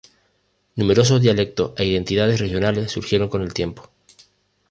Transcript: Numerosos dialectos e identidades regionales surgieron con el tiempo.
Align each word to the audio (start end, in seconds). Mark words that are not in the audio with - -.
Numerosos 0.79 1.21
dialectos 1.25 1.73
e 1.79 1.83
identidades 1.85 2.39
regionales 2.39 2.89
surgieron 2.91 3.29
con 3.29 3.43
el 3.43 3.53
tiempo. 3.53 3.91